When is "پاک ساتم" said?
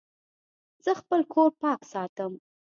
1.61-2.31